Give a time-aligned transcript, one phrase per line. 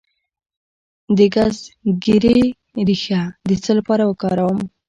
[1.17, 2.39] د ګزګیرې
[2.87, 4.59] ریښه د څه لپاره وکاروم؟